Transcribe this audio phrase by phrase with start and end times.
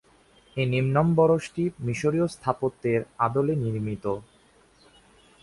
[0.57, 4.05] এর নিম্নম্বরশটি মিশরীয় স্থাপত্যের আদলে নির্মিত।